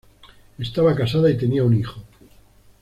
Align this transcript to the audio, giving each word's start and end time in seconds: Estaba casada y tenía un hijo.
Estaba 0.57 0.95
casada 0.95 1.29
y 1.29 1.37
tenía 1.37 1.63
un 1.63 1.79
hijo. 1.79 2.01